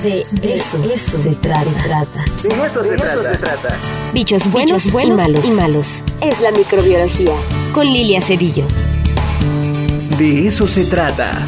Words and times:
De 0.00 0.22
eso, 0.42 0.82
eso 0.90 1.22
se 1.22 1.34
trata. 1.34 2.24
De 2.42 2.48
eso, 2.48 2.82
se, 2.82 2.96
trata. 2.96 3.78
Bichos 4.14 4.50
buenos, 4.50 4.90
buenos 4.90 5.18
y, 5.18 5.22
malos. 5.22 5.44
y 5.44 5.50
malos. 5.50 6.02
Es 6.22 6.40
la 6.40 6.50
microbiología. 6.50 7.34
Con 7.74 7.84
Lilia 7.84 8.22
Cedillo. 8.22 8.64
De 10.16 10.46
eso 10.46 10.66
se 10.66 10.86
trata. 10.86 11.46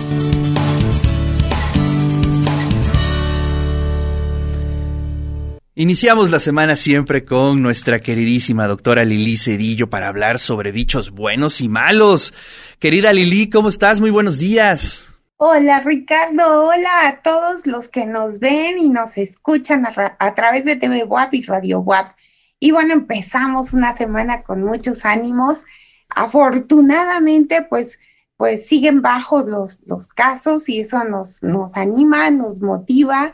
Iniciamos 5.75 6.31
la 6.31 6.39
semana 6.39 6.77
siempre 6.77 7.25
con 7.25 7.63
nuestra 7.63 8.01
queridísima 8.01 8.67
doctora 8.67 9.07
Lili 9.07 9.39
Cedillo 9.39 9.89
para 9.89 10.09
hablar 10.09 10.39
sobre 10.39 10.71
bichos 10.71 11.13
buenos 11.13 11.63
y 11.63 11.71
malos. 11.71 12.35
Querida 12.79 13.15
Lili, 13.15 13.49
¿cómo 13.49 13.71
estás? 13.71 14.01
Muy 14.01 14.11
buenos 14.11 14.39
días. 14.39 15.14
Hola 15.37 15.81
Ricardo, 15.81 16.67
hola 16.69 17.09
a 17.09 17.21
todos 17.23 17.67
los 17.67 17.89
que 17.89 18.07
nos 18.07 18.39
ven 18.39 18.79
y 18.79 18.89
nos 18.89 19.19
escuchan 19.19 19.85
a, 19.85 20.35
través 20.37 20.65
de 20.65 20.77
TV 20.77 21.03
WAP 21.05 21.35
y 21.35 21.43
Radio 21.43 21.81
WAP. 21.81 22.17
Y 22.61 22.71
bueno, 22.71 22.93
empezamos 22.95 23.73
una 23.73 23.97
semana 23.97 24.45
con 24.45 24.63
muchos 24.63 25.05
ánimos. 25.05 25.65
Afortunadamente, 26.09 27.63
pues, 27.63 27.99
pues 28.37 28.67
siguen 28.67 29.03
bajos 29.03 29.47
los, 29.47 29.81
los 29.89 30.07
casos 30.07 30.69
y 30.69 30.81
eso 30.81 31.03
nos, 31.03 31.43
nos 31.43 31.77
anima, 31.77 32.31
nos 32.31 32.61
motiva 32.61 33.33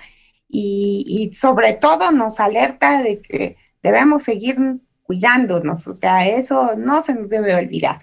y, 0.49 1.05
y 1.07 1.35
sobre 1.35 1.75
todo 1.75 2.13
nos 2.13 2.41
alerta 2.41 3.03
de 3.03 3.21
que 3.21 3.57
debemos 3.83 4.23
seguir 4.23 4.57
cuidándonos. 5.03 5.87
O 5.87 5.93
sea, 5.93 6.27
eso 6.27 6.77
no 6.77 7.03
se 7.03 7.13
nos 7.13 7.29
debe 7.29 7.55
olvidar. 7.55 8.01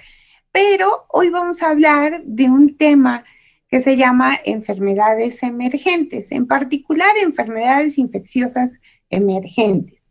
Pero 0.51 1.07
hoy 1.09 1.31
vamos 1.31 1.63
a 1.63 1.71
hablar 1.71 2.21
de 2.23 2.45
un 2.45 2.77
tema 2.77 3.25
que 3.69 3.81
se 3.81 3.97
llama 3.97 4.37
enfermedades 4.45 5.43
emergentes, 5.43 6.31
en 6.31 6.47
particular 6.47 7.17
enfermedades 7.17 7.97
infecciosas 7.97 8.73
emergentes. 9.09 10.01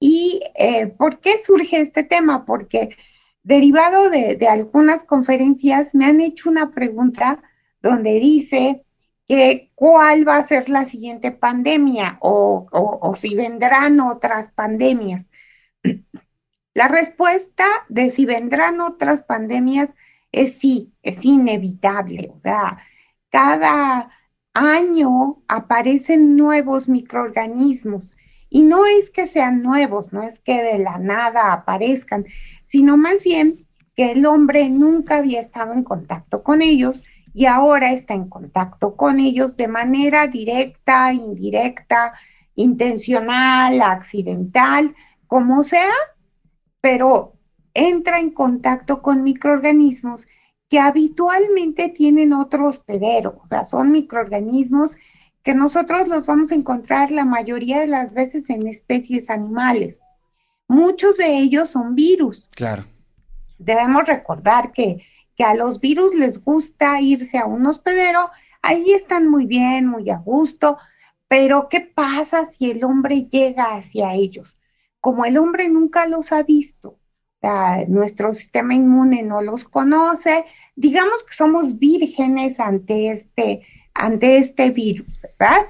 ¿Y 0.00 0.40
eh, 0.56 0.86
por 0.86 1.20
qué 1.20 1.42
surge 1.44 1.80
este 1.80 2.02
tema? 2.02 2.44
Porque 2.44 2.96
derivado 3.42 4.10
de, 4.10 4.38
algunas 4.48 5.04
conferencias 5.04 5.94
me 5.94 6.06
han 6.06 6.20
hecho 6.20 6.50
una 6.50 6.72
pregunta 6.72 7.42
donde 7.82 8.18
dice 8.20 8.84
que 9.28 9.70
cuál 9.74 10.26
va 10.26 10.36
a 10.36 10.46
ser 10.46 10.68
la 10.68 10.84
siguiente 10.84 11.30
pandemia 11.32 12.18
o, 12.20 12.66
o 12.72 13.14
si 13.14 13.34
vendrán 13.34 14.00
otras 14.00 14.50
pandemias. 14.52 15.24
La 16.74 16.86
respuesta 16.86 17.66
de 17.88 18.12
si 18.12 18.24
vendrán 18.24 18.80
otras 18.80 19.24
pandemias 19.24 19.88
es 20.32 20.58
sí, 20.58 20.92
es 21.02 21.24
inevitable. 21.24 22.30
O 22.34 22.38
sea, 22.38 22.78
cada 23.30 24.10
año 24.54 25.42
aparecen 25.48 26.36
nuevos 26.36 26.88
microorganismos 26.88 28.16
y 28.50 28.62
no 28.62 28.86
es 28.86 29.10
que 29.10 29.26
sean 29.26 29.62
nuevos, 29.62 30.12
no 30.12 30.22
es 30.22 30.40
que 30.40 30.62
de 30.62 30.78
la 30.78 30.98
nada 30.98 31.52
aparezcan, 31.52 32.26
sino 32.66 32.96
más 32.96 33.22
bien 33.22 33.66
que 33.94 34.12
el 34.12 34.26
hombre 34.26 34.68
nunca 34.70 35.18
había 35.18 35.40
estado 35.40 35.72
en 35.74 35.84
contacto 35.84 36.42
con 36.42 36.62
ellos 36.62 37.02
y 37.34 37.46
ahora 37.46 37.92
está 37.92 38.14
en 38.14 38.28
contacto 38.28 38.96
con 38.96 39.20
ellos 39.20 39.56
de 39.56 39.68
manera 39.68 40.26
directa, 40.26 41.12
indirecta, 41.12 42.14
intencional, 42.54 43.80
accidental, 43.82 44.94
como 45.26 45.62
sea, 45.62 45.92
pero 46.80 47.37
entra 47.78 48.18
en 48.18 48.30
contacto 48.30 49.02
con 49.02 49.22
microorganismos 49.22 50.26
que 50.68 50.80
habitualmente 50.80 51.88
tienen 51.88 52.32
otro 52.32 52.66
hospedero, 52.66 53.40
o 53.42 53.46
sea, 53.46 53.64
son 53.64 53.92
microorganismos 53.92 54.96
que 55.42 55.54
nosotros 55.54 56.08
los 56.08 56.26
vamos 56.26 56.50
a 56.50 56.56
encontrar 56.56 57.10
la 57.10 57.24
mayoría 57.24 57.80
de 57.80 57.86
las 57.86 58.12
veces 58.12 58.50
en 58.50 58.66
especies 58.66 59.30
animales. 59.30 60.00
Muchos 60.66 61.16
de 61.16 61.38
ellos 61.38 61.70
son 61.70 61.94
virus. 61.94 62.44
Claro. 62.54 62.84
Debemos 63.58 64.04
recordar 64.06 64.72
que, 64.72 65.06
que 65.36 65.44
a 65.44 65.54
los 65.54 65.80
virus 65.80 66.14
les 66.14 66.44
gusta 66.44 67.00
irse 67.00 67.38
a 67.38 67.46
un 67.46 67.64
hospedero, 67.64 68.28
ahí 68.60 68.92
están 68.92 69.28
muy 69.28 69.46
bien, 69.46 69.86
muy 69.86 70.10
a 70.10 70.18
gusto, 70.18 70.76
pero 71.28 71.68
¿qué 71.70 71.80
pasa 71.80 72.46
si 72.46 72.70
el 72.70 72.84
hombre 72.84 73.22
llega 73.22 73.76
hacia 73.76 74.14
ellos? 74.14 74.58
Como 75.00 75.24
el 75.24 75.38
hombre 75.38 75.68
nunca 75.68 76.06
los 76.06 76.32
ha 76.32 76.42
visto, 76.42 76.97
nuestro 77.88 78.34
sistema 78.34 78.74
inmune 78.74 79.22
no 79.22 79.42
los 79.42 79.64
conoce, 79.64 80.44
digamos 80.76 81.24
que 81.24 81.34
somos 81.34 81.78
vírgenes 81.78 82.58
ante 82.58 83.10
este, 83.10 83.66
ante 83.94 84.38
este 84.38 84.70
virus, 84.70 85.18
¿verdad? 85.20 85.66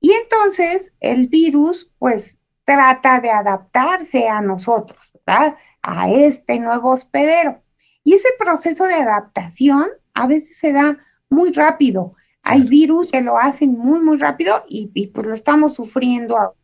Y 0.00 0.12
entonces 0.12 0.94
el 1.00 1.28
virus 1.28 1.90
pues 1.98 2.38
trata 2.64 3.20
de 3.20 3.30
adaptarse 3.30 4.28
a 4.28 4.40
nosotros, 4.40 4.98
¿verdad? 5.26 5.56
A 5.82 6.10
este 6.10 6.60
nuevo 6.60 6.90
hospedero. 6.90 7.62
Y 8.04 8.14
ese 8.14 8.28
proceso 8.38 8.84
de 8.84 8.94
adaptación 8.94 9.88
a 10.14 10.26
veces 10.26 10.56
se 10.58 10.72
da 10.72 10.98
muy 11.30 11.52
rápido. 11.52 12.14
Hay 12.42 12.62
virus 12.62 13.10
que 13.10 13.20
lo 13.20 13.38
hacen 13.38 13.72
muy, 13.72 14.00
muy 14.00 14.18
rápido 14.18 14.64
y, 14.68 14.90
y 14.94 15.08
pues 15.08 15.26
lo 15.26 15.34
estamos 15.34 15.74
sufriendo 15.74 16.36
ahora. 16.36 16.54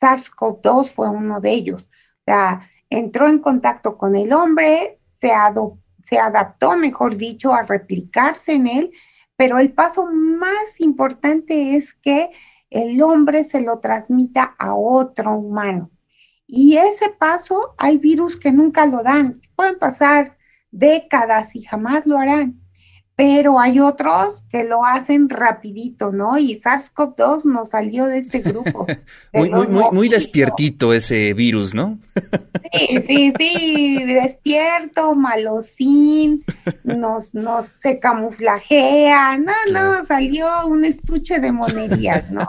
SARS-CoV-2 0.00 0.90
fue 0.90 1.08
uno 1.08 1.40
de 1.40 1.52
ellos. 1.52 1.88
O 2.20 2.24
sea, 2.26 2.68
entró 2.90 3.28
en 3.28 3.38
contacto 3.38 3.96
con 3.96 4.16
el 4.16 4.32
hombre, 4.32 5.00
se, 5.20 5.30
se 6.04 6.18
adaptó, 6.18 6.76
mejor 6.76 7.16
dicho, 7.16 7.52
a 7.52 7.62
replicarse 7.62 8.52
en 8.52 8.66
él, 8.66 8.92
pero 9.36 9.58
el 9.58 9.72
paso 9.72 10.06
más 10.12 10.80
importante 10.80 11.76
es 11.76 11.94
que 11.94 12.30
el 12.70 13.02
hombre 13.02 13.44
se 13.44 13.60
lo 13.60 13.78
transmita 13.80 14.54
a 14.58 14.74
otro 14.74 15.38
humano. 15.38 15.90
Y 16.46 16.76
ese 16.76 17.10
paso 17.10 17.74
hay 17.78 17.98
virus 17.98 18.36
que 18.36 18.52
nunca 18.52 18.86
lo 18.86 19.02
dan, 19.02 19.42
pueden 19.56 19.78
pasar 19.78 20.36
décadas 20.70 21.56
y 21.56 21.62
jamás 21.62 22.06
lo 22.06 22.18
harán 22.18 22.65
pero 23.16 23.58
hay 23.58 23.80
otros 23.80 24.44
que 24.50 24.62
lo 24.64 24.84
hacen 24.84 25.30
rapidito, 25.30 26.12
¿no? 26.12 26.36
Y 26.36 26.60
SARS-CoV-2 26.60 27.46
nos 27.46 27.70
salió 27.70 28.04
de 28.04 28.18
este 28.18 28.40
grupo. 28.40 28.86
muy, 29.32 29.48
muy, 29.48 29.66
muy, 29.90 30.08
despiertito 30.10 30.92
ese 30.92 31.32
virus, 31.32 31.74
¿no? 31.74 31.98
sí, 32.72 33.02
sí, 33.06 33.32
sí, 33.38 34.04
despierto, 34.04 35.14
malosín, 35.14 36.44
nos, 36.84 37.34
nos 37.34 37.64
se 37.66 37.98
camuflajea, 37.98 39.38
no, 39.38 39.52
no, 39.72 40.04
salió 40.04 40.66
un 40.66 40.84
estuche 40.84 41.40
de 41.40 41.52
monerías, 41.52 42.30
¿no? 42.30 42.46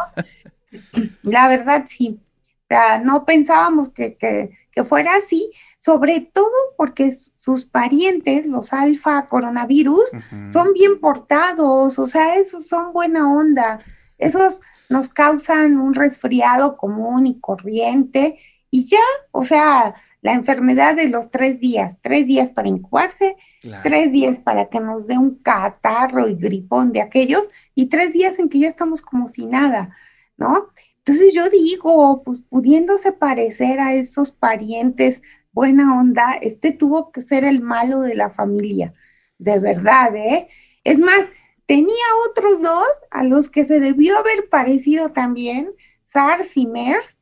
La 1.23 1.47
verdad, 1.47 1.85
sí. 1.88 2.19
O 2.67 2.73
sea, 2.75 3.00
no 3.00 3.23
pensábamos 3.23 3.91
que, 3.91 4.17
que, 4.17 4.50
que 4.73 4.83
fuera 4.83 5.16
así, 5.16 5.51
sobre 5.79 6.19
todo 6.19 6.51
porque 6.75 7.13
sus 7.13 7.63
parientes, 7.63 8.45
los 8.45 8.73
alfa 8.73 9.25
coronavirus, 9.28 10.11
son 10.51 10.73
bien 10.73 11.00
portados, 11.00 11.97
o 11.97 12.07
sea, 12.07 12.35
esos 12.35 12.67
son 12.67 12.91
buena 12.91 13.31
onda, 13.31 13.79
esos 14.17 14.59
nos 14.89 15.07
causan 15.07 15.79
un 15.79 15.94
resfriado 15.94 16.75
común 16.75 17.25
y 17.25 17.39
corriente 17.39 18.38
y 18.69 18.88
ya, 18.88 19.03
o 19.31 19.45
sea, 19.45 19.95
la 20.22 20.34
enfermedad 20.34 20.95
de 20.95 21.07
los 21.07 21.31
tres 21.31 21.61
días, 21.61 21.97
tres 22.01 22.28
días 22.28 22.49
para 22.49 22.67
incubarse, 22.67 23.38
tres 23.81 24.11
días 24.11 24.39
para 24.39 24.67
que 24.67 24.81
nos 24.81 25.07
dé 25.07 25.17
un 25.17 25.35
catarro 25.35 26.28
y 26.28 26.35
gripón 26.35 26.91
de 26.91 27.01
aquellos 27.01 27.47
y 27.75 27.85
tres 27.85 28.11
días 28.11 28.38
en 28.39 28.49
que 28.49 28.59
ya 28.59 28.67
estamos 28.67 29.01
como 29.01 29.29
si 29.29 29.45
nada, 29.45 29.95
¿no? 30.35 30.67
Entonces 31.07 31.34
yo 31.34 31.50
digo, 31.50 32.22
pues 32.23 32.41
pudiéndose 32.50 33.13
parecer 33.13 33.79
a 33.79 33.94
esos 33.94 34.29
parientes 34.29 35.22
buena 35.53 35.97
onda, 35.97 36.34
este 36.41 36.73
tuvo 36.73 37.13
que 37.13 37.22
ser 37.22 37.45
el 37.45 37.62
malo 37.62 38.01
de 38.01 38.13
la 38.13 38.29
familia, 38.29 38.94
de 39.38 39.57
verdad, 39.57 40.13
¿eh? 40.17 40.50
Es 40.84 41.00
más, 41.00 41.22
tenía 41.66 41.96
otros 42.29 42.62
dos 42.62 42.90
a 43.09 43.23
los 43.23 43.50
que 43.50 43.63
se 43.63 43.79
debió 43.79 44.17
haber 44.17 44.50
parecido 44.50 45.13
también, 45.13 45.72
SARS 46.11 46.58
y 46.58 46.67
MERS, 46.67 47.17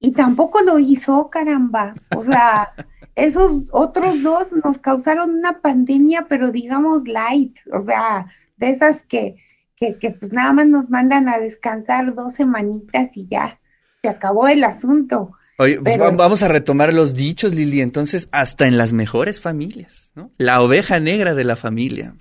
y 0.00 0.12
tampoco 0.12 0.62
lo 0.62 0.78
hizo, 0.78 1.28
caramba. 1.28 1.92
O 2.16 2.24
sea, 2.24 2.70
esos 3.16 3.68
otros 3.70 4.22
dos 4.22 4.50
nos 4.64 4.78
causaron 4.78 5.34
una 5.34 5.60
pandemia, 5.60 6.24
pero 6.26 6.52
digamos 6.52 7.06
light, 7.06 7.58
o 7.70 7.80
sea, 7.80 8.28
de 8.56 8.70
esas 8.70 9.04
que, 9.04 9.36
que, 9.76 9.98
que 9.98 10.10
pues 10.10 10.32
nada 10.32 10.52
más 10.52 10.66
nos 10.66 10.90
mandan 10.90 11.28
a 11.28 11.38
descansar 11.38 12.14
dos 12.14 12.34
semanitas 12.34 13.10
y 13.14 13.28
ya, 13.28 13.60
se 14.02 14.08
acabó 14.08 14.48
el 14.48 14.64
asunto. 14.64 15.32
Oye, 15.58 15.80
pues 15.80 15.98
vamos 15.98 16.42
a 16.42 16.48
retomar 16.48 16.92
los 16.92 17.14
dichos, 17.14 17.54
Lili. 17.54 17.80
Entonces, 17.80 18.28
hasta 18.30 18.66
en 18.66 18.76
las 18.76 18.92
mejores 18.92 19.40
familias, 19.40 20.12
¿no? 20.14 20.30
La 20.36 20.60
oveja 20.60 21.00
negra 21.00 21.34
de 21.34 21.44
la 21.44 21.56
familia. 21.56 22.14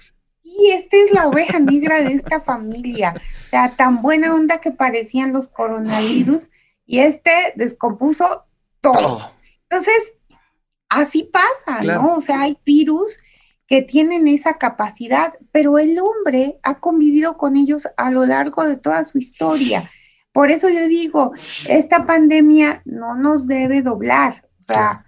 Y 0.43 0.69
esta 0.69 0.97
es 0.97 1.11
la 1.11 1.27
oveja 1.27 1.59
negra 1.59 2.01
de 2.01 2.13
esta 2.13 2.39
familia. 2.41 3.13
O 3.17 3.49
sea, 3.49 3.75
tan 3.75 4.01
buena 4.01 4.33
onda 4.33 4.61
que 4.61 4.71
parecían 4.71 5.33
los 5.33 5.49
coronavirus 5.49 6.49
y 6.85 6.99
este 6.99 7.53
descompuso 7.57 8.45
todo. 8.79 9.31
Entonces, 9.63 10.13
así 10.87 11.23
pasa, 11.23 11.81
¿no? 11.81 12.15
O 12.15 12.21
sea, 12.21 12.41
hay 12.41 12.57
virus 12.65 13.19
que 13.67 13.81
tienen 13.81 14.27
esa 14.27 14.57
capacidad, 14.57 15.33
pero 15.51 15.79
el 15.79 15.97
hombre 15.99 16.59
ha 16.63 16.79
convivido 16.79 17.37
con 17.37 17.57
ellos 17.57 17.87
a 17.97 18.11
lo 18.11 18.25
largo 18.25 18.63
de 18.63 18.77
toda 18.77 19.03
su 19.03 19.17
historia. 19.17 19.89
por 20.31 20.51
eso 20.51 20.67
yo 20.69 20.87
digo, 20.87 21.31
esta 21.67 22.05
pandemia 22.05 22.81
no 22.85 23.15
nos 23.15 23.47
debe 23.47 23.81
doblar. 23.81 24.45
O 24.67 24.73
sea, 24.73 25.05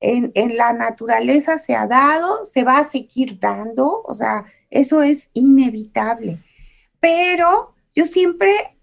en, 0.00 0.32
en 0.34 0.56
la 0.56 0.72
naturaleza 0.72 1.58
se 1.58 1.74
ha 1.74 1.86
dado, 1.86 2.46
se 2.46 2.64
va 2.64 2.78
a 2.78 2.90
seguir 2.90 3.38
dando, 3.38 4.02
o 4.02 4.14
sea, 4.14 4.46
eso 4.70 5.02
es 5.02 5.28
inevitable. 5.34 6.38
Pero 6.98 7.74
yo 7.94 8.06
siempre 8.06 8.78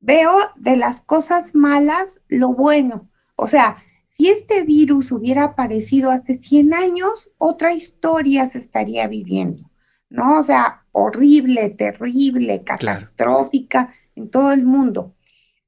veo 0.00 0.36
de 0.56 0.76
las 0.76 1.00
cosas 1.00 1.54
malas 1.54 2.20
lo 2.28 2.54
bueno. 2.54 3.08
O 3.36 3.46
sea, 3.46 3.84
si 4.20 4.28
este 4.28 4.64
virus 4.64 5.12
hubiera 5.12 5.44
aparecido 5.44 6.10
hace 6.10 6.36
100 6.36 6.74
años, 6.74 7.32
otra 7.38 7.72
historia 7.72 8.50
se 8.50 8.58
estaría 8.58 9.06
viviendo, 9.06 9.70
¿no? 10.10 10.40
O 10.40 10.42
sea, 10.42 10.84
horrible, 10.92 11.70
terrible, 11.70 12.62
catastrófica 12.62 13.94
en 14.14 14.28
todo 14.28 14.52
el 14.52 14.66
mundo. 14.66 15.14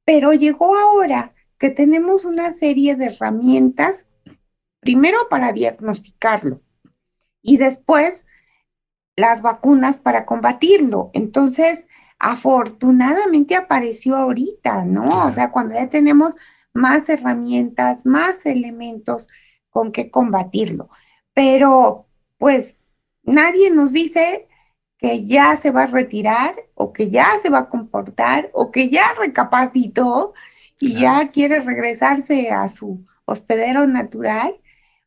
Pero 0.05 0.35
llegó 0.35 0.77
ahora 0.77 1.33
que 1.57 1.71
tenemos 1.71 2.27
una 2.27 2.53
serie 2.53 2.95
de 2.95 3.07
herramientas, 3.07 4.05
primero 4.81 5.17
para 5.31 5.55
diagnosticarlo 5.55 6.61
y 7.41 7.57
después 7.57 8.27
las 9.17 9.41
vacunas 9.41 9.97
para 9.97 10.27
combatirlo. 10.27 11.11
Entonces, 11.15 11.87
afortunadamente 12.19 13.57
apareció 13.57 14.15
ahorita, 14.15 14.85
¿no? 14.85 15.07
O 15.27 15.33
sea, 15.33 15.51
cuando 15.51 15.73
ya 15.73 15.89
tenemos 15.89 16.35
más 16.75 17.09
herramientas, 17.09 18.07
más 18.07 18.45
elementos 18.47 19.29
con 19.71 19.93
que 19.93 20.11
combatirlo. 20.11 20.89
Pero, 21.35 22.07
pues, 22.39 22.77
nadie 23.23 23.71
nos 23.71 23.93
dice 23.93 24.49
que 24.99 25.27
ya 25.27 25.57
se 25.57 25.71
va 25.71 25.85
a 25.85 25.87
retirar 25.87 26.55
o 26.75 26.93
que 26.93 27.11
ya 27.11 27.39
se 27.43 27.51
va 27.51 27.61
a 27.61 27.69
comportar 27.69 28.51
o 28.53 28.71
que 28.71 28.89
ya 28.89 29.15
recapacitó 29.19 30.33
y 30.79 30.95
ya 30.95 31.31
quiere 31.31 31.61
regresarse 31.61 32.51
a 32.51 32.69
su 32.69 33.05
hospedero 33.25 33.87
natural 33.87 34.57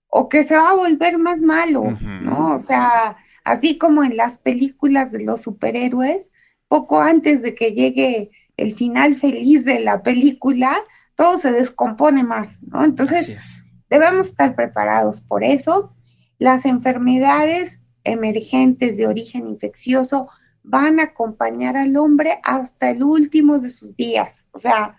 o 0.07 0.29
que 0.29 0.43
se 0.43 0.55
va 0.55 0.69
a 0.69 0.75
volver 0.75 1.17
más 1.17 1.41
malo, 1.41 1.83
¿no? 2.21 2.55
O 2.55 2.59
sea, 2.59 3.17
así 3.43 3.77
como 3.77 4.03
en 4.03 4.17
las 4.17 4.37
películas 4.37 5.11
de 5.11 5.23
los 5.23 5.41
superhéroes, 5.41 6.31
poco 6.67 7.01
antes 7.01 7.41
de 7.41 7.53
que 7.53 7.71
llegue 7.71 8.31
el 8.57 8.75
final 8.75 9.15
feliz 9.15 9.65
de 9.65 9.79
la 9.79 10.03
película, 10.03 10.77
todo 11.15 11.37
se 11.37 11.51
descompone 11.51 12.23
más, 12.23 12.61
¿no? 12.63 12.83
Entonces, 12.83 13.63
debemos 13.89 14.27
estar 14.27 14.55
preparados 14.55 15.21
por 15.21 15.43
eso. 15.43 15.93
Las 16.37 16.65
enfermedades 16.65 17.79
emergentes 18.03 18.97
de 18.97 19.07
origen 19.07 19.47
infeccioso 19.47 20.29
van 20.63 20.99
a 20.99 21.03
acompañar 21.03 21.77
al 21.77 21.95
hombre 21.97 22.39
hasta 22.43 22.89
el 22.89 23.03
último 23.03 23.59
de 23.59 23.69
sus 23.69 23.95
días, 23.95 24.45
o 24.51 24.59
sea, 24.59 24.97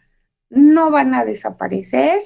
no 0.48 0.90
van 0.90 1.14
a 1.14 1.24
desaparecer. 1.24 2.20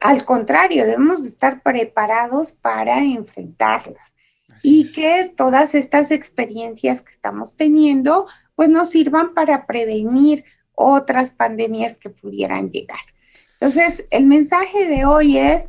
Al 0.00 0.24
contrario, 0.24 0.84
debemos 0.84 1.24
estar 1.24 1.62
preparados 1.62 2.52
para 2.52 3.02
enfrentarlas 3.02 4.14
y 4.62 4.92
que 4.92 5.32
todas 5.36 5.74
estas 5.74 6.10
experiencias 6.10 7.00
que 7.00 7.12
estamos 7.12 7.56
teniendo, 7.56 8.26
pues 8.54 8.68
nos 8.68 8.90
sirvan 8.90 9.34
para 9.34 9.66
prevenir 9.66 10.44
otras 10.80 11.30
pandemias 11.30 11.96
que 11.96 12.10
pudieran 12.10 12.70
llegar. 12.70 13.00
Entonces, 13.60 14.04
el 14.10 14.26
mensaje 14.26 14.86
de 14.88 15.04
hoy 15.04 15.38
es, 15.38 15.64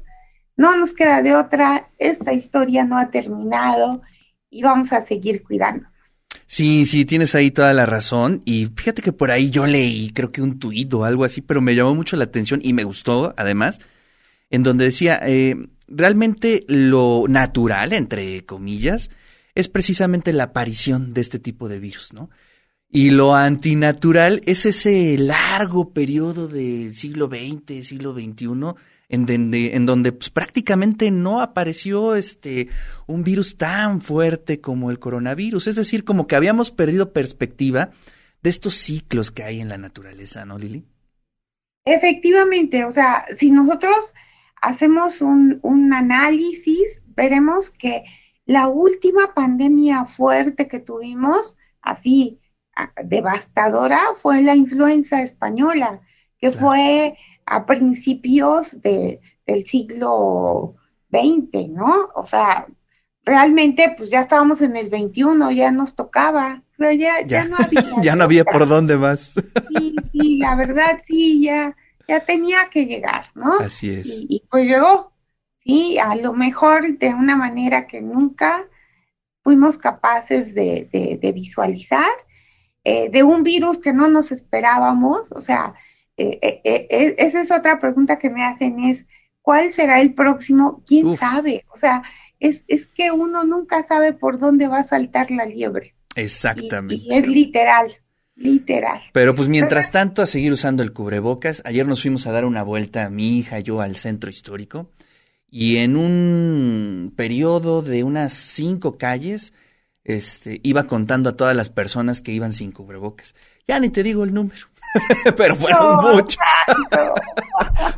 no 0.55 0.77
nos 0.77 0.93
queda 0.93 1.21
de 1.21 1.35
otra, 1.35 1.89
esta 1.97 2.33
historia 2.33 2.83
no 2.83 2.97
ha 2.97 3.11
terminado 3.11 4.01
y 4.49 4.63
vamos 4.63 4.93
a 4.93 5.01
seguir 5.01 5.43
cuidándonos. 5.43 5.91
Sí, 6.47 6.85
sí, 6.85 7.05
tienes 7.05 7.33
ahí 7.35 7.51
toda 7.51 7.73
la 7.73 7.85
razón. 7.85 8.41
Y 8.45 8.67
fíjate 8.75 9.01
que 9.01 9.13
por 9.13 9.31
ahí 9.31 9.49
yo 9.49 9.65
leí, 9.65 10.11
creo 10.11 10.31
que 10.31 10.41
un 10.41 10.59
tuit 10.59 10.93
o 10.93 11.03
algo 11.03 11.23
así, 11.23 11.41
pero 11.41 11.61
me 11.61 11.75
llamó 11.75 11.95
mucho 11.95 12.17
la 12.17 12.25
atención 12.25 12.59
y 12.61 12.73
me 12.73 12.83
gustó, 12.83 13.33
además, 13.37 13.79
en 14.49 14.63
donde 14.63 14.85
decía, 14.85 15.19
eh, 15.23 15.55
realmente 15.87 16.65
lo 16.67 17.25
natural, 17.27 17.93
entre 17.93 18.45
comillas, 18.45 19.09
es 19.55 19.67
precisamente 19.69 20.33
la 20.33 20.43
aparición 20.45 21.13
de 21.13 21.21
este 21.21 21.39
tipo 21.39 21.69
de 21.69 21.79
virus, 21.79 22.13
¿no? 22.13 22.29
Y 22.93 23.11
lo 23.11 23.33
antinatural 23.33 24.41
es 24.45 24.65
ese 24.65 25.17
largo 25.17 25.93
periodo 25.93 26.49
del 26.49 26.93
siglo 26.93 27.27
XX, 27.27 27.88
siglo 27.88 28.13
XXI, 28.13 28.75
en 29.07 29.25
donde, 29.25 29.75
en 29.75 29.85
donde 29.85 30.11
pues, 30.11 30.29
prácticamente 30.29 31.09
no 31.09 31.39
apareció 31.39 32.15
este 32.15 32.67
un 33.07 33.23
virus 33.23 33.57
tan 33.57 34.01
fuerte 34.01 34.59
como 34.59 34.91
el 34.91 34.99
coronavirus. 34.99 35.67
Es 35.67 35.75
decir, 35.75 36.03
como 36.03 36.27
que 36.27 36.35
habíamos 36.35 36.69
perdido 36.69 37.13
perspectiva 37.13 37.91
de 38.43 38.49
estos 38.49 38.73
ciclos 38.75 39.31
que 39.31 39.44
hay 39.44 39.61
en 39.61 39.69
la 39.69 39.77
naturaleza, 39.77 40.44
¿no, 40.44 40.57
Lili? 40.57 40.83
Efectivamente, 41.85 42.83
o 42.83 42.91
sea, 42.91 43.25
si 43.33 43.51
nosotros 43.51 44.13
hacemos 44.61 45.21
un, 45.21 45.59
un 45.61 45.94
análisis, 45.94 47.01
veremos 47.05 47.69
que 47.69 48.03
la 48.45 48.67
última 48.67 49.33
pandemia 49.33 50.03
fuerte 50.03 50.67
que 50.67 50.79
tuvimos, 50.79 51.55
así 51.81 52.41
devastadora 53.03 54.00
fue 54.15 54.41
la 54.41 54.56
influenza 54.56 55.21
española, 55.21 56.01
que 56.39 56.51
fue 56.51 57.18
a 57.45 57.65
principios 57.65 58.81
de, 58.81 59.19
del 59.45 59.65
siglo 59.65 60.75
XX, 61.12 61.69
¿no? 61.69 62.09
O 62.15 62.25
sea, 62.25 62.68
realmente 63.23 63.94
pues 63.97 64.09
ya 64.09 64.21
estábamos 64.21 64.62
en 64.62 64.75
el 64.75 64.89
21, 64.89 65.51
ya 65.51 65.71
nos 65.71 65.95
tocaba, 65.95 66.63
ya, 66.77 67.21
ya, 67.25 67.45
no 67.45 67.57
había. 67.57 67.81
ya 68.01 68.15
no 68.15 68.23
había 68.23 68.45
por 68.45 68.68
dónde 68.68 68.97
más. 68.97 69.33
sí, 69.75 69.95
sí, 70.12 70.38
la 70.38 70.56
verdad 70.56 71.00
sí, 71.06 71.44
ya, 71.44 71.75
ya 72.07 72.21
tenía 72.21 72.69
que 72.71 72.85
llegar, 72.85 73.25
¿no? 73.35 73.59
Así 73.59 73.91
es. 73.91 74.07
Y, 74.07 74.44
pues 74.50 74.68
llegó, 74.68 75.12
sí, 75.63 76.00
a 76.00 76.15
lo 76.15 76.33
mejor 76.33 76.97
de 76.97 77.13
una 77.13 77.35
manera 77.35 77.85
que 77.85 78.01
nunca 78.01 78.65
fuimos 79.44 79.77
capaces 79.77 80.53
de, 80.56 81.19
de 81.21 81.31
visualizar 81.31 82.09
eh, 82.83 83.10
de 83.10 83.24
un 83.24 83.44
virus 83.44 83.78
que 83.78 83.94
no 83.94 84.07
nos 84.07 84.31
esperábamos, 84.31 85.31
o 85.31 85.42
sea, 85.42 85.74
eh, 86.18 86.62
eh, 86.63 87.16
esa 87.18 87.42
es 87.42 87.51
otra 87.51 87.80
pregunta 87.80 88.19
que 88.19 88.30
me 88.30 88.44
hacen 88.44 88.83
es, 88.83 89.06
¿cuál 89.42 89.74
será 89.74 90.01
el 90.01 90.13
próximo? 90.13 90.83
¿Quién 90.86 91.18
sabe? 91.18 91.66
O 91.74 91.78
sea, 91.78 92.04
es, 92.39 92.63
es 92.68 92.88
que 92.88 93.12
uno 93.12 93.44
nunca 93.44 93.86
sabe 93.88 94.13
por 94.13 94.39
dónde 94.39 94.68
va 94.68 94.80
a 94.80 94.83
saltar 94.83 95.31
la 95.31 95.45
liebre. 95.45 95.95
Exactamente. 96.16 96.95
Y, 96.95 97.13
es 97.13 97.28
literal, 97.28 97.92
literal. 98.36 99.01
Pero 99.13 99.36
pues 99.36 99.48
mientras 99.48 99.92
tanto, 99.92 100.22
a 100.22 100.25
seguir 100.25 100.51
usando 100.51 100.83
el 100.83 100.94
cubrebocas. 100.94 101.62
Ayer 101.66 101.88
nos 101.88 102.02
fuimos 102.02 102.28
a 102.28 102.31
dar 102.31 102.45
una 102.45 102.64
vuelta, 102.64 103.09
mi 103.09 103.38
hija 103.38 103.59
y 103.59 103.64
yo, 103.64 103.81
al 103.81 103.95
centro 103.95 104.30
histórico. 104.30 104.90
Y 105.50 105.78
en 105.78 105.97
un 105.97 107.14
periodo 107.16 107.81
de 107.81 108.04
unas 108.04 108.33
cinco 108.33 108.97
calles, 108.97 109.54
este, 110.03 110.59
iba 110.63 110.83
contando 110.83 111.29
a 111.29 111.37
todas 111.37 111.55
las 111.55 111.69
personas 111.69 112.21
que 112.21 112.31
iban 112.31 112.51
sin 112.51 112.71
cubrebocas. 112.71 113.35
Ya 113.67 113.79
ni 113.79 113.89
te 113.89 114.03
digo 114.03 114.23
el 114.23 114.33
número, 114.33 114.67
pero 115.37 115.55
fueron 115.55 115.97
muchas. 115.97 116.37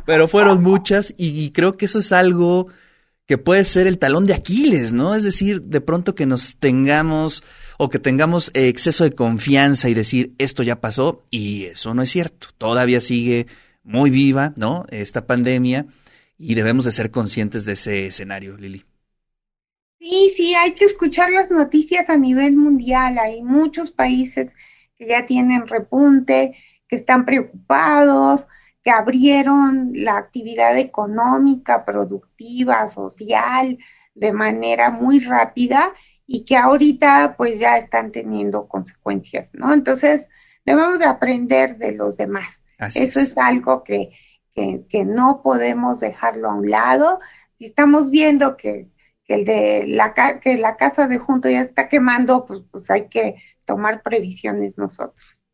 pero 0.04 0.28
fueron 0.28 0.62
muchas 0.62 1.14
y, 1.16 1.50
creo 1.50 1.76
que 1.76 1.86
eso 1.86 1.98
es 1.98 2.12
algo 2.12 2.68
que 3.26 3.38
puede 3.38 3.64
ser 3.64 3.86
el 3.86 3.98
talón 3.98 4.26
de 4.26 4.34
Aquiles, 4.34 4.92
¿no? 4.92 5.14
Es 5.14 5.24
decir, 5.24 5.62
de 5.62 5.80
pronto 5.80 6.14
que 6.14 6.26
nos 6.26 6.56
tengamos 6.56 7.42
o 7.78 7.88
que 7.88 7.98
tengamos 7.98 8.50
exceso 8.52 9.04
de 9.04 9.12
confianza 9.12 9.88
y 9.88 9.94
decir 9.94 10.34
esto 10.36 10.62
ya 10.62 10.80
pasó 10.80 11.24
y 11.30 11.64
eso 11.64 11.94
no 11.94 12.02
es 12.02 12.10
cierto. 12.10 12.48
Todavía 12.58 13.00
sigue 13.00 13.46
muy 13.82 14.10
viva, 14.10 14.52
¿no? 14.56 14.84
Esta 14.90 15.26
pandemia 15.26 15.86
y 16.36 16.54
debemos 16.54 16.84
de 16.84 16.92
ser 16.92 17.10
conscientes 17.10 17.64
de 17.64 17.72
ese 17.72 18.06
escenario, 18.06 18.58
Lili. 18.58 18.84
Sí, 20.04 20.30
sí, 20.36 20.54
hay 20.54 20.72
que 20.72 20.84
escuchar 20.84 21.30
las 21.30 21.50
noticias 21.50 22.10
a 22.10 22.18
nivel 22.18 22.56
mundial. 22.56 23.18
Hay 23.18 23.42
muchos 23.42 23.90
países 23.90 24.54
que 24.96 25.06
ya 25.06 25.24
tienen 25.24 25.66
repunte, 25.66 26.54
que 26.86 26.96
están 26.96 27.24
preocupados, 27.24 28.46
que 28.82 28.90
abrieron 28.90 29.92
la 29.94 30.18
actividad 30.18 30.76
económica, 30.76 31.86
productiva, 31.86 32.86
social, 32.88 33.78
de 34.14 34.32
manera 34.34 34.90
muy 34.90 35.20
rápida 35.20 35.94
y 36.26 36.44
que 36.44 36.58
ahorita 36.58 37.36
pues 37.38 37.58
ya 37.58 37.78
están 37.78 38.12
teniendo 38.12 38.68
consecuencias, 38.68 39.54
¿no? 39.54 39.72
Entonces, 39.72 40.28
debemos 40.66 40.98
de 40.98 41.06
aprender 41.06 41.78
de 41.78 41.92
los 41.92 42.18
demás. 42.18 42.62
Eso 42.94 43.20
es, 43.20 43.38
algo 43.38 43.82
que, 43.84 44.10
que, 44.54 44.84
que 44.86 45.06
no 45.06 45.40
podemos 45.42 45.98
dejarlo 45.98 46.50
a 46.50 46.54
un 46.56 46.68
lado. 46.68 47.20
Si 47.56 47.64
estamos 47.64 48.10
viendo 48.10 48.58
que 48.58 48.92
que 49.24 49.34
el 49.34 49.44
de 49.44 49.84
la 49.86 50.14
que 50.40 50.56
la 50.56 50.76
casa 50.76 51.06
de 51.06 51.18
junto 51.18 51.48
ya 51.48 51.60
está 51.60 51.88
quemando, 51.88 52.46
pues, 52.46 52.60
pues 52.70 52.90
hay 52.90 53.08
que 53.08 53.36
tomar 53.64 54.02
previsiones 54.02 54.76
nosotros. 54.76 55.44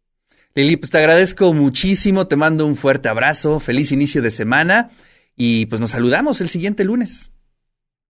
Lili, 0.55 0.77
pues 0.77 0.91
te 0.91 0.99
agradezco 0.99 1.53
muchísimo, 1.53 2.27
te 2.27 2.37
mando 2.37 2.67
un 2.67 2.75
fuerte 2.75 3.09
abrazo, 3.09 3.61
feliz 3.61 3.93
inicio 3.93 4.21
de 4.21 4.31
semana 4.31 4.91
y 5.37 5.67
pues 5.67 5.81
nos 5.81 5.93
saludamos 5.93 6.41
el 6.41 6.49
siguiente 6.49 6.85
lunes. 6.85 7.33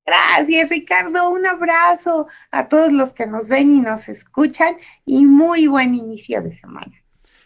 Gracias, 0.06 0.70
Ricardo. 0.70 1.30
Un 1.30 1.46
abrazo 1.46 2.26
a 2.50 2.68
todos 2.68 2.92
los 2.92 3.12
que 3.12 3.26
nos 3.26 3.48
ven 3.48 3.76
y 3.76 3.80
nos 3.80 4.08
escuchan 4.08 4.76
y 5.04 5.24
muy 5.24 5.66
buen 5.66 5.94
inicio 5.94 6.42
de 6.42 6.58
semana. 6.58 6.92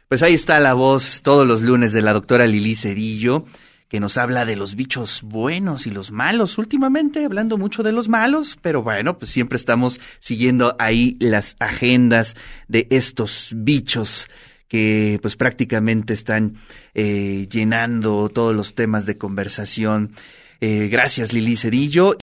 Pues 0.09 0.23
ahí 0.23 0.35
está 0.35 0.61
la 0.61 0.75
voz 0.75 1.23
todos 1.23 1.47
los 1.47 1.61
lunes 1.61 1.93
de 1.93 2.03
la 2.03 2.13
doctora 2.13 2.47
Lili 2.47 2.75
Cedillo, 2.75 3.45
que 3.95 4.01
nos 4.01 4.17
habla 4.17 4.45
de 4.45 4.57
los 4.57 4.75
bichos 4.75 5.23
buenos 5.23 5.87
y 5.87 5.91
los 5.91 6.11
malos. 6.11 6.59
Últimamente 6.59 7.25
hablando 7.25 7.59
mucho 7.59 7.85
de 7.85 7.93
los 7.93 8.09
malos, 8.09 8.59
pero 8.61 8.83
bueno, 8.83 9.19
pues 9.19 9.31
siempre 9.31 9.55
estamos 9.55 10.01
siguiendo 10.19 10.75
ahí 10.81 11.17
las 11.21 11.55
agendas 11.61 12.35
de 12.67 12.89
estos 12.91 13.53
bichos 13.55 14.29
que 14.67 15.21
pues 15.23 15.37
prácticamente 15.37 16.13
están 16.13 16.57
eh, 16.95 17.47
llenando 17.49 18.29
todos 18.31 18.53
los 18.53 18.75
temas 18.75 19.07
de 19.07 19.17
conversación. 19.17 20.11
Eh, 20.61 20.89
gracias 20.91 21.33
Lili 21.33 21.55
Cedillo. 21.55 22.13